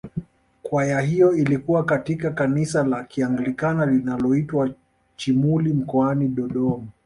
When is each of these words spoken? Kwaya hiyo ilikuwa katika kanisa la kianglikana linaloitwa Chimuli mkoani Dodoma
Kwaya 0.63 0.99
hiyo 1.01 1.35
ilikuwa 1.35 1.83
katika 1.85 2.31
kanisa 2.31 2.83
la 2.83 3.03
kianglikana 3.03 3.85
linaloitwa 3.85 4.69
Chimuli 5.15 5.73
mkoani 5.73 6.27
Dodoma 6.27 6.87